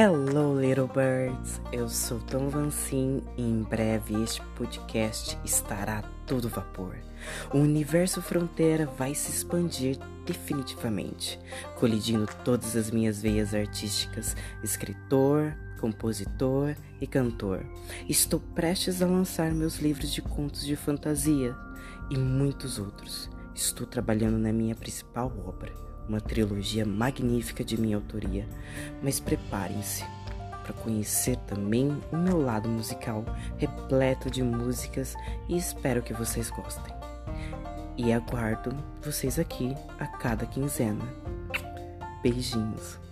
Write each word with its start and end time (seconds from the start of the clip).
Hello, 0.00 0.54
little 0.54 0.86
birds! 0.86 1.60
Eu 1.72 1.88
sou 1.88 2.20
Tom 2.20 2.48
Vancin 2.48 3.20
e 3.36 3.42
em 3.42 3.64
breve 3.64 4.22
este 4.22 4.40
podcast 4.54 5.36
estará 5.44 5.98
a 5.98 6.02
todo 6.24 6.48
vapor. 6.48 6.98
O 7.52 7.58
universo 7.58 8.22
fronteira 8.22 8.86
vai 8.86 9.12
se 9.12 9.32
expandir 9.32 9.98
definitivamente, 10.24 11.36
colidindo 11.74 12.28
todas 12.44 12.76
as 12.76 12.92
minhas 12.92 13.20
veias 13.20 13.52
artísticas, 13.52 14.36
escritor, 14.62 15.52
compositor 15.80 16.76
e 17.00 17.06
cantor. 17.08 17.66
Estou 18.08 18.38
prestes 18.38 19.02
a 19.02 19.06
lançar 19.06 19.50
meus 19.50 19.80
livros 19.80 20.12
de 20.12 20.22
contos 20.22 20.64
de 20.64 20.76
fantasia 20.76 21.56
e 22.08 22.16
muitos 22.16 22.78
outros. 22.78 23.28
Estou 23.58 23.84
trabalhando 23.84 24.38
na 24.38 24.52
minha 24.52 24.76
principal 24.76 25.32
obra 25.44 25.72
uma 26.08 26.20
trilogia 26.20 26.86
magnífica 26.86 27.64
de 27.64 27.78
minha 27.78 27.96
autoria, 27.96 28.48
mas 29.02 29.18
preparem-se 29.18 30.04
para 30.62 30.72
conhecer 30.74 31.36
também 31.38 32.00
o 32.12 32.16
meu 32.16 32.40
lado 32.40 32.68
musical, 32.68 33.24
repleto 33.56 34.30
de 34.30 34.44
músicas, 34.44 35.16
e 35.48 35.56
espero 35.56 36.02
que 36.02 36.14
vocês 36.14 36.50
gostem. 36.50 36.94
E 37.96 38.12
aguardo 38.12 38.70
vocês 39.02 39.40
aqui 39.40 39.74
a 39.98 40.06
cada 40.06 40.46
quinzena. 40.46 41.04
Beijinhos. 42.22 43.07